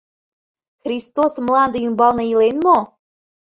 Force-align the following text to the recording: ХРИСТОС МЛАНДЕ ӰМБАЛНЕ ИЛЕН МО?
ХРИСТОС 0.81 1.33
МЛАНДЕ 1.45 1.79
ӰМБАЛНЕ 1.89 2.23
ИЛЕН 2.33 2.57
МО? 2.65 2.77